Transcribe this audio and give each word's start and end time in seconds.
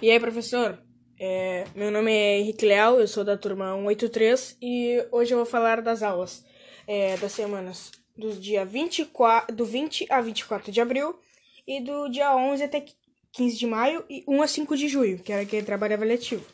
E 0.00 0.12
aí, 0.12 0.20
professor? 0.20 0.78
É, 1.18 1.64
meu 1.74 1.90
nome 1.90 2.12
é 2.12 2.38
Henrique 2.38 2.64
Leal, 2.64 3.00
eu 3.00 3.08
sou 3.08 3.24
da 3.24 3.36
turma 3.36 3.74
183 3.74 4.56
e 4.62 5.04
hoje 5.10 5.34
eu 5.34 5.38
vou 5.38 5.44
falar 5.44 5.82
das 5.82 6.04
aulas 6.04 6.44
é, 6.86 7.16
das 7.16 7.32
semanas 7.32 7.90
do 8.16 8.32
dia 8.34 8.64
24, 8.64 9.52
do 9.52 9.64
20 9.64 10.06
a 10.08 10.20
24 10.20 10.70
de 10.70 10.80
abril 10.80 11.18
e 11.66 11.80
do 11.80 12.08
dia 12.08 12.32
11 12.36 12.62
até 12.62 12.84
15 13.32 13.58
de 13.58 13.66
maio 13.66 14.04
e 14.08 14.22
1 14.28 14.40
a 14.40 14.46
5 14.46 14.76
de 14.76 14.86
julho, 14.86 15.18
que 15.18 15.32
era 15.32 15.42
aquele 15.42 15.66
trabalho 15.66 15.94
avaliativo. 15.94 16.46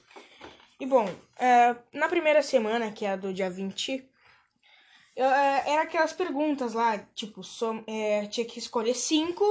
E 0.81 0.87
bom, 0.87 1.07
é, 1.39 1.77
na 1.93 2.09
primeira 2.09 2.43
semana, 2.43 2.93
que 2.93 3.05
é 3.05 3.11
a 3.11 3.17
do 3.17 3.31
dia 3.31 3.51
20, 3.51 4.09
eu, 5.15 5.27
é, 5.27 5.65
era 5.67 5.83
aquelas 5.83 6.15
perguntas 6.15 6.73
lá, 6.73 6.97
tipo, 7.15 7.45
som, 7.45 7.85
é, 7.87 8.25
tinha 8.25 8.47
que 8.47 8.59
escolher 8.59 8.95
cinco 8.95 9.45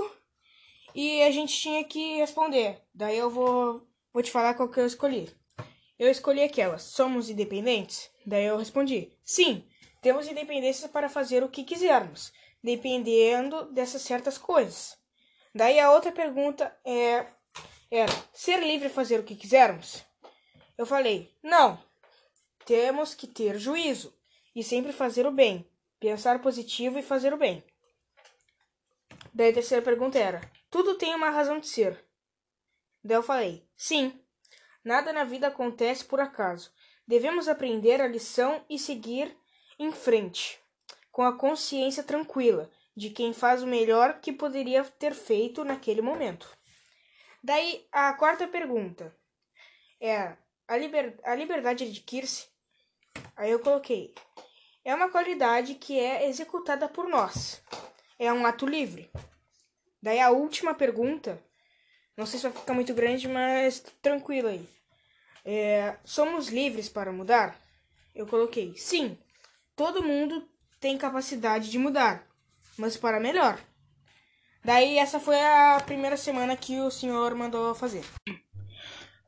e 0.96 1.24
a 1.24 1.32
gente 1.32 1.58
tinha 1.58 1.84
que 1.84 2.18
responder. 2.18 2.82
Daí 2.94 3.18
eu 3.18 3.30
vou 3.30 3.88
Vou 4.14 4.22
te 4.22 4.30
falar 4.30 4.54
qual 4.54 4.70
que 4.70 4.80
eu 4.80 4.86
escolhi. 4.86 5.28
Eu 5.98 6.08
escolhi 6.08 6.44
aquela. 6.44 6.78
Somos 6.78 7.32
independentes? 7.32 8.12
Daí 8.24 8.46
eu 8.46 8.58
respondi: 8.58 9.12
Sim, 9.24 9.68
temos 10.04 10.28
independência 10.28 10.88
para 10.88 11.10
fazer 11.10 11.44
o 11.44 11.50
que 11.50 11.64
quisermos, 11.64 12.32
dependendo 12.64 13.66
dessas 13.72 14.04
certas 14.04 14.38
coisas. 14.38 14.96
Daí 15.54 15.80
a 15.80 15.92
outra 15.92 16.12
pergunta 16.12 16.78
é 16.86 17.26
era: 17.90 18.14
ser 18.32 18.60
livre 18.60 18.88
fazer 18.88 19.20
o 19.20 19.24
que 19.24 19.36
quisermos? 19.36 20.04
Eu 20.78 20.86
falei: 20.86 21.36
Não. 21.42 21.84
Temos 22.66 23.16
que 23.16 23.26
ter 23.26 23.58
juízo 23.58 24.16
e 24.56 24.64
sempre 24.64 24.94
fazer 24.94 25.26
o 25.26 25.32
bem, 25.32 25.68
pensar 26.00 26.40
positivo 26.40 27.00
e 27.00 27.04
fazer 27.04 27.34
o 27.34 27.38
bem. 27.38 27.64
Daí 29.34 29.50
a 29.50 29.54
terceira 29.54 29.84
pergunta 29.84 30.20
era: 30.20 30.40
Tudo 30.74 30.96
tem 30.96 31.14
uma 31.14 31.30
razão 31.30 31.60
de 31.60 31.68
ser. 31.68 32.04
Daí 33.04 33.16
eu 33.16 33.22
falei: 33.22 33.64
Sim, 33.78 34.20
nada 34.84 35.14
na 35.14 35.24
vida 35.24 35.46
acontece 35.46 36.04
por 36.04 36.20
acaso. 36.20 36.74
Devemos 37.06 37.48
aprender 37.48 38.02
a 38.02 38.08
lição 38.08 38.66
e 38.68 38.80
seguir 38.80 39.38
em 39.78 39.92
frente, 39.92 40.60
com 41.12 41.22
a 41.22 41.38
consciência 41.38 42.02
tranquila 42.04 42.72
de 42.98 43.12
quem 43.12 43.34
faz 43.34 43.62
o 43.62 43.68
melhor 43.68 44.20
que 44.20 44.34
poderia 44.34 44.84
ter 44.84 45.14
feito 45.14 45.64
naquele 45.64 46.02
momento. 46.02 46.50
Daí 47.44 47.86
a 47.92 48.12
quarta 48.14 48.48
pergunta 48.48 49.16
é: 50.02 50.36
a, 50.68 50.76
liber, 50.76 51.20
a 51.24 51.36
liberdade 51.36 51.84
adquire-se? 51.84 52.48
Aí 53.36 53.52
eu 53.52 53.60
coloquei: 53.60 54.16
é 54.84 54.96
uma 54.96 55.12
qualidade 55.12 55.76
que 55.76 56.00
é 56.00 56.28
executada 56.28 56.90
por 56.90 57.08
nós. 57.08 57.62
É 58.18 58.34
um 58.34 58.44
ato 58.44 58.66
livre. 58.66 59.12
Daí 60.04 60.20
a 60.20 60.30
última 60.30 60.74
pergunta 60.74 61.42
não 62.16 62.26
sei 62.26 62.40
se 62.40 62.48
vai 62.48 62.56
ficar 62.56 62.74
muito 62.74 62.94
grande, 62.94 63.28
mas 63.28 63.84
tranquilo 64.02 64.50
aí. 64.50 64.70
É, 65.44 65.96
somos 66.04 66.50
livres 66.50 66.88
para 66.88 67.12
mudar? 67.12 67.58
Eu 68.14 68.28
coloquei 68.28 68.74
sim. 68.76 69.18
Todo 69.76 70.04
mundo 70.04 70.48
tem 70.80 70.96
capacidade 70.98 71.72
de 71.72 71.80
mudar, 71.80 72.28
mas 72.78 72.96
para 72.96 73.20
melhor. 73.20 73.58
Daí 74.64 74.98
essa 74.98 75.20
foi 75.20 75.40
a 75.40 75.82
primeira 75.86 76.16
semana 76.16 76.56
que 76.56 76.80
o 76.80 76.92
senhor 76.92 77.34
mandou 77.34 77.74
fazer. 77.74 78.04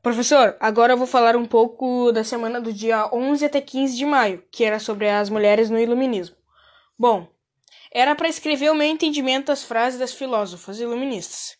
Professor, 0.00 0.56
agora 0.60 0.92
eu 0.92 0.96
vou 0.96 1.06
falar 1.06 1.36
um 1.36 1.44
pouco 1.44 2.12
da 2.12 2.22
semana 2.22 2.60
do 2.60 2.72
dia 2.72 3.10
11 3.12 3.44
até 3.44 3.60
15 3.60 3.96
de 3.96 4.06
maio, 4.06 4.44
que 4.52 4.62
era 4.62 4.78
sobre 4.78 5.08
as 5.10 5.28
mulheres 5.28 5.68
no 5.68 5.80
iluminismo. 5.80 6.36
Bom, 6.96 7.28
era 7.96 8.14
para 8.14 8.28
escrever 8.28 8.70
o 8.70 8.74
meu 8.74 8.86
entendimento 8.86 9.46
das 9.46 9.64
frases 9.64 9.98
das 9.98 10.12
filósofas 10.12 10.78
iluministas. 10.78 11.56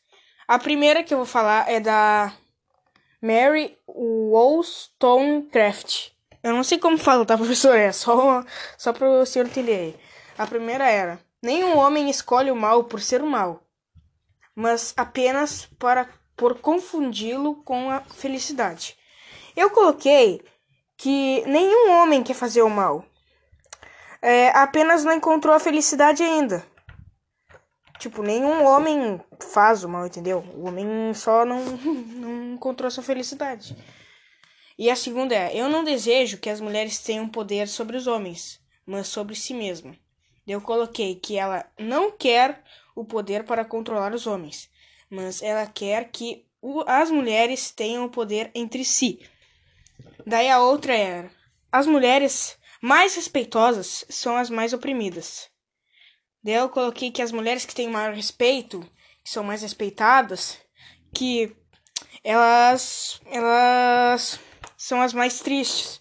A 0.47 0.59
primeira 0.59 1.03
que 1.03 1.15
eu 1.15 1.19
vou 1.19 1.27
falar 1.27 1.67
é 1.67 1.81
da 1.81 2.31
Mary 3.23 3.75
Wollstonecraft. 3.89 6.11
Eu 6.43 6.53
não 6.53 6.63
sei 6.63 6.77
como 6.77 6.99
fala, 6.99 7.25
tá, 7.25 7.39
professor? 7.39 7.75
É 7.75 7.91
só, 7.91 8.45
só 8.77 8.93
para 8.93 9.09
o 9.09 9.25
senhor 9.25 9.47
entender. 9.47 9.99
A 10.37 10.47
primeira 10.47 10.87
era: 10.87 11.19
Nenhum 11.43 11.79
homem 11.79 12.11
escolhe 12.11 12.51
o 12.51 12.57
mal 12.57 12.85
por 12.85 13.01
ser 13.01 13.23
o 13.23 13.27
mal, 13.27 13.63
mas 14.55 14.93
apenas 14.95 15.65
para 15.79 16.07
por 16.37 16.59
confundi-lo 16.59 17.63
com 17.65 17.89
a 17.89 18.01
felicidade. 18.01 18.95
Eu 19.57 19.71
coloquei 19.71 20.43
que 20.99 21.43
nenhum 21.47 21.93
homem 21.93 22.23
quer 22.23 22.35
fazer 22.35 22.61
o 22.61 22.69
mal, 22.69 23.07
é, 24.23 24.49
apenas 24.49 25.05
não 25.05 25.13
encontrou 25.13 25.55
a 25.55 25.61
felicidade 25.61 26.23
ainda. 26.23 26.65
Tipo, 27.99 28.23
nenhum 28.23 28.65
homem 28.65 29.21
faz 29.53 29.83
o 29.83 29.89
mal, 29.89 30.07
entendeu? 30.07 30.45
O 30.55 30.67
homem 30.67 30.87
só 31.15 31.45
não, 31.45 31.65
não 31.65 32.55
encontrou 32.55 32.91
sua 32.91 33.03
felicidade. 33.03 33.77
E 34.79 34.91
a 34.91 34.97
segunda 34.97 35.35
é: 35.35 35.57
eu 35.57 35.69
não 35.69 35.83
desejo 35.83 36.39
que 36.39 36.51
as 36.51 36.61
mulheres 36.61 36.99
tenham 36.99 37.29
poder 37.29 37.69
sobre 37.69 37.97
os 37.97 38.07
homens, 38.07 38.61
mas 38.85 39.09
sobre 39.09 39.35
si 39.35 39.55
mesma. 39.55 39.97
Eu 40.47 40.61
coloquei 40.61 41.17
que 41.17 41.37
ela 41.37 41.65
não 41.79 42.11
quer 42.11 42.63
o 42.95 43.05
poder 43.05 43.45
para 43.45 43.65
controlar 43.65 44.15
os 44.15 44.27
homens, 44.27 44.71
mas 45.11 45.43
ela 45.43 45.67
quer 45.67 46.11
que 46.11 46.47
o, 46.61 46.83
as 46.87 47.11
mulheres 47.11 47.71
tenham 47.71 48.05
o 48.05 48.11
poder 48.11 48.51
entre 48.55 48.85
si. 48.85 49.21
Daí 50.27 50.51
a 50.51 50.61
outra 50.61 50.95
era: 50.95 51.31
as 51.73 51.87
mulheres 51.87 52.59
mais 52.81 53.15
respeitosas 53.15 54.05
são 54.09 54.37
as 54.37 54.51
mais 54.51 54.73
oprimidas. 54.73 55.51
Daí 56.43 56.55
eu 56.55 56.69
coloquei 56.69 57.11
que 57.11 57.23
as 57.23 57.33
mulheres 57.33 57.65
que 57.65 57.75
têm 57.75 57.89
maior 57.89 58.15
respeito, 58.15 58.81
que 59.25 59.31
são 59.31 59.43
mais 59.43 59.63
respeitadas, 59.63 60.59
que 61.15 61.55
elas 62.23 63.21
elas 63.27 64.39
são 64.77 65.01
as 65.01 65.13
mais 65.13 65.41
tristes. 65.41 66.01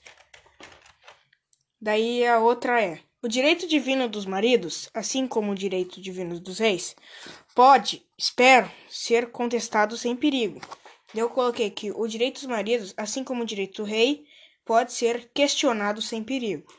Daí 1.82 2.26
a 2.26 2.40
outra 2.40 2.82
é: 2.82 3.00
o 3.24 3.28
direito 3.28 3.68
divino 3.68 4.08
dos 4.08 4.26
maridos, 4.26 4.90
assim 4.94 5.28
como 5.28 5.52
o 5.52 5.56
direito 5.56 6.00
divino 6.00 6.40
dos 6.40 6.60
reis, 6.60 6.96
pode, 7.56 8.06
espero, 8.18 8.72
ser 8.88 9.32
contestado 9.32 9.98
sem 9.98 10.16
perigo. 10.16 10.62
Eu 11.14 11.30
coloquei 11.30 11.72
que 11.72 11.92
o 11.92 12.08
direito 12.08 12.36
dos 12.36 12.46
maridos, 12.46 12.94
assim 12.96 13.24
como 13.24 13.42
o 13.42 13.46
direito 13.46 13.82
do 13.82 13.88
rei, 13.88 14.26
pode 14.66 14.92
ser 14.92 15.30
questionado 15.34 16.02
sem 16.02 16.24
perigo. 16.24 16.74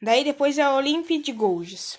Daí 0.00 0.24
depois 0.24 0.56
é 0.56 0.62
a 0.62 0.74
Olympe 0.74 1.18
de 1.18 1.32
Gouges. 1.32 1.98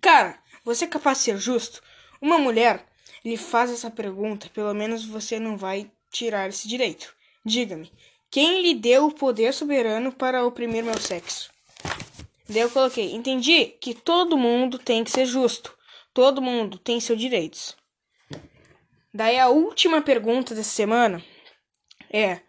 Cara, 0.00 0.42
você 0.64 0.86
é 0.86 0.88
capaz 0.88 1.18
de 1.18 1.24
ser 1.24 1.38
justo? 1.38 1.82
Uma 2.20 2.38
mulher 2.38 2.86
lhe 3.24 3.36
faz 3.36 3.70
essa 3.70 3.90
pergunta, 3.90 4.48
pelo 4.54 4.72
menos 4.74 5.04
você 5.04 5.38
não 5.38 5.56
vai 5.56 5.90
tirar 6.10 6.48
esse 6.48 6.66
direito. 6.66 7.14
Diga-me, 7.44 7.92
quem 8.30 8.62
lhe 8.62 8.74
deu 8.74 9.06
o 9.06 9.14
poder 9.14 9.52
soberano 9.52 10.12
para 10.12 10.44
oprimir 10.44 10.84
meu 10.84 10.98
sexo? 10.98 11.50
Daí 12.48 12.62
eu 12.62 12.70
coloquei, 12.70 13.12
entendi 13.12 13.66
que 13.80 13.94
todo 13.94 14.36
mundo 14.36 14.78
tem 14.78 15.04
que 15.04 15.10
ser 15.10 15.26
justo. 15.26 15.76
Todo 16.12 16.42
mundo 16.42 16.78
tem 16.78 16.98
seus 16.98 17.20
direitos. 17.20 17.76
Daí 19.12 19.38
a 19.38 19.48
última 19.48 20.02
pergunta 20.02 20.54
dessa 20.54 20.70
semana 20.70 21.22
é: 22.12 22.40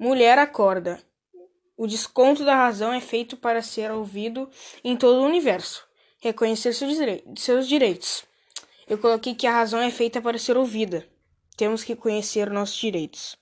Mulher 0.00 0.38
acorda. 0.38 1.00
O 1.76 1.86
desconto 1.86 2.44
da 2.44 2.56
razão 2.56 2.92
é 2.92 3.00
feito 3.00 3.36
para 3.36 3.62
ser 3.62 3.90
ouvido 3.92 4.50
em 4.82 4.96
todo 4.96 5.20
o 5.20 5.24
universo 5.24 5.88
reconhecer 6.20 6.72
seus, 6.72 6.96
direi 6.96 7.24
seus 7.36 7.66
direitos. 7.66 8.24
Eu 8.86 8.98
coloquei 8.98 9.34
que 9.34 9.46
a 9.46 9.52
razão 9.52 9.80
é 9.80 9.90
feita 9.90 10.20
para 10.20 10.38
ser 10.38 10.56
ouvida. 10.56 11.06
Temos 11.56 11.82
que 11.82 11.96
conhecer 11.96 12.50
nossos 12.50 12.76
direitos. 12.76 13.36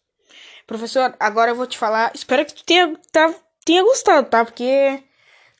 Professor, 0.66 1.14
agora 1.18 1.50
eu 1.50 1.56
vou 1.56 1.66
te 1.66 1.78
falar. 1.78 2.12
Espero 2.14 2.44
que 2.44 2.54
tu 2.54 2.64
tenha, 2.64 2.94
tá, 3.10 3.34
tenha 3.64 3.82
gostado, 3.82 4.28
tá? 4.28 4.44
Porque, 4.44 5.02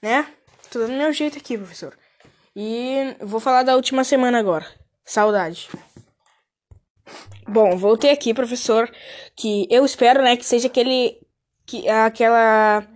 né? 0.02 0.26
Tô 0.70 0.78
dando 0.80 0.92
meu 0.92 1.12
jeito 1.12 1.38
aqui, 1.38 1.56
professor. 1.56 1.96
E 2.54 3.16
vou 3.20 3.40
falar 3.40 3.62
da 3.62 3.74
última 3.74 4.04
semana 4.04 4.38
agora. 4.38 4.66
Saudade. 5.04 5.70
Bom, 7.48 7.76
voltei 7.76 8.10
aqui, 8.10 8.34
professor. 8.34 8.90
Que 9.34 9.66
eu 9.70 9.84
espero, 9.84 10.22
né, 10.22 10.36
que 10.36 10.44
seja 10.44 10.66
aquele. 10.66 11.18
Que, 11.66 11.88
aquela 11.88 12.86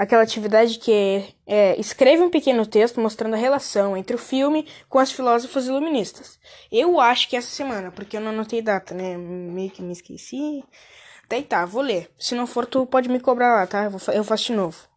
aquela 0.00 0.22
atividade 0.22 0.78
que 0.78 1.34
é, 1.46 1.78
escreve 1.78 2.22
um 2.22 2.30
pequeno 2.30 2.64
texto 2.64 2.98
mostrando 2.98 3.34
a 3.34 3.36
relação 3.36 3.94
entre 3.94 4.16
o 4.16 4.18
filme 4.18 4.66
com 4.88 4.98
as 4.98 5.12
filósofas 5.12 5.66
iluministas. 5.66 6.40
Eu 6.72 6.98
acho 6.98 7.28
que 7.28 7.36
essa 7.36 7.50
semana, 7.50 7.90
porque 7.90 8.16
eu 8.16 8.20
não 8.22 8.30
anotei 8.30 8.62
data, 8.62 8.94
né? 8.94 9.18
Meio 9.18 9.70
que 9.70 9.82
me 9.82 9.92
esqueci. 9.92 10.64
Daí 11.28 11.42
tá, 11.42 11.66
vou 11.66 11.82
ler. 11.82 12.10
Se 12.18 12.34
não 12.34 12.46
for, 12.46 12.64
tu 12.64 12.86
pode 12.86 13.10
me 13.10 13.20
cobrar 13.20 13.54
lá, 13.54 13.66
tá? 13.66 13.84
Eu, 13.84 14.14
eu 14.14 14.24
faço 14.24 14.46
de 14.46 14.54
novo. 14.54 14.88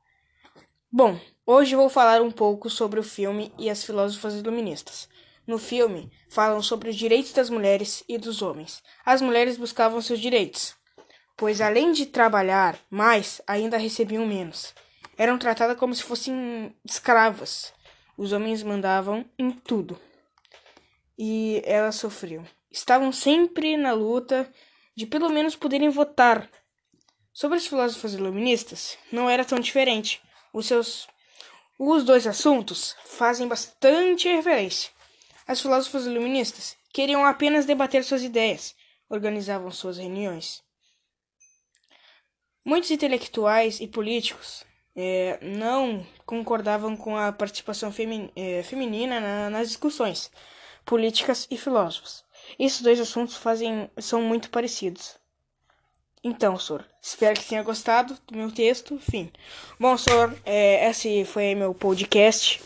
Bom, 0.89 1.19
hoje 1.45 1.75
vou 1.75 1.89
falar 1.89 2.21
um 2.21 2.31
pouco 2.31 2.69
sobre 2.69 2.97
o 2.97 3.03
filme 3.03 3.53
e 3.59 3.69
as 3.69 3.83
filósofas 3.83 4.35
iluministas. 4.35 5.09
No 5.45 5.57
filme, 5.57 6.11
falam 6.29 6.61
sobre 6.61 6.89
os 6.89 6.95
direitos 6.95 7.33
das 7.33 7.49
mulheres 7.49 8.03
e 8.07 8.17
dos 8.17 8.41
homens. 8.41 8.81
As 9.05 9.21
mulheres 9.21 9.57
buscavam 9.57 10.01
seus 10.01 10.19
direitos, 10.19 10.75
pois 11.37 11.59
além 11.59 11.91
de 11.91 12.05
trabalhar 12.05 12.79
mais, 12.89 13.41
ainda 13.47 13.77
recebiam 13.77 14.25
menos 14.25 14.73
eram 15.17 15.37
tratadas 15.37 15.77
como 15.77 15.93
se 15.93 16.03
fossem 16.03 16.75
escravas. 16.83 17.73
Os 18.17 18.31
homens 18.31 18.63
mandavam 18.63 19.25
em 19.37 19.51
tudo. 19.51 19.99
E 21.17 21.61
elas 21.65 21.95
sofriam. 21.95 22.45
Estavam 22.71 23.11
sempre 23.11 23.77
na 23.77 23.93
luta 23.93 24.51
de 24.95 25.05
pelo 25.05 25.29
menos 25.29 25.55
poderem 25.55 25.89
votar. 25.89 26.49
Sobre 27.31 27.57
os 27.57 27.65
filósofos 27.65 28.13
iluministas, 28.13 28.97
não 29.11 29.29
era 29.29 29.45
tão 29.45 29.59
diferente. 29.59 30.21
Os 30.53 30.67
seus 30.67 31.07
os 31.79 32.03
dois 32.03 32.27
assuntos 32.27 32.95
fazem 33.03 33.47
bastante 33.47 34.27
referência. 34.27 34.91
As 35.47 35.61
filósofos 35.61 36.05
iluministas 36.05 36.77
queriam 36.91 37.25
apenas 37.25 37.65
debater 37.65 38.03
suas 38.03 38.23
ideias, 38.23 38.75
organizavam 39.09 39.71
suas 39.71 39.97
reuniões. 39.97 40.63
Muitos 42.65 42.91
intelectuais 42.91 43.81
e 43.81 43.87
políticos 43.87 44.63
é, 44.95 45.37
não 45.41 46.05
concordavam 46.25 46.95
com 46.95 47.17
a 47.17 47.31
participação 47.31 47.91
femi 47.91 48.31
é, 48.35 48.63
feminina 48.63 49.19
na, 49.19 49.49
nas 49.49 49.67
discussões 49.67 50.31
políticas 50.85 51.47
e 51.49 51.57
filósofos. 51.57 52.23
Esses 52.59 52.81
dois 52.81 52.99
assuntos 52.99 53.35
fazem, 53.35 53.89
são 53.97 54.21
muito 54.21 54.49
parecidos. 54.49 55.15
Então, 56.23 56.57
senhor, 56.57 56.85
espero 57.01 57.39
que 57.39 57.47
tenha 57.47 57.63
gostado 57.63 58.17
do 58.27 58.37
meu 58.37 58.49
texto. 58.51 58.97
Fim. 58.97 59.29
Bom, 59.77 59.97
senhor, 59.97 60.33
é, 60.45 60.89
esse 60.89 61.25
foi 61.25 61.53
meu 61.53 61.73
podcast. 61.73 62.61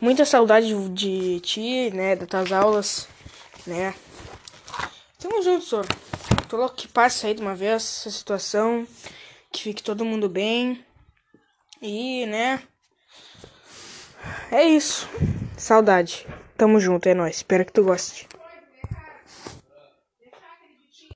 Muita 0.00 0.24
saudade 0.24 0.72
de, 0.90 1.40
ti, 1.40 1.90
né, 1.90 2.14
das 2.14 2.28
tuas 2.28 2.52
aulas, 2.52 3.08
né. 3.66 3.94
Tamo 5.18 5.42
junto, 5.42 5.64
senhor. 5.64 5.86
Tô 6.48 6.56
louco 6.56 6.76
que 6.76 6.86
passe 6.86 7.26
aí 7.26 7.34
de 7.34 7.42
uma 7.42 7.54
vez 7.54 7.74
essa 7.74 8.10
situação, 8.10 8.86
que 9.50 9.62
fique 9.62 9.82
todo 9.82 10.04
mundo 10.04 10.28
bem. 10.28 10.84
E, 11.82 12.24
né, 12.26 12.62
é 14.50 14.62
isso. 14.64 15.08
Saudade. 15.56 16.26
Tamo 16.56 16.78
junto, 16.78 17.08
é 17.08 17.14
nóis. 17.14 17.36
Espero 17.36 17.64
que 17.64 17.72
tu 17.72 17.82
goste. 17.82 18.28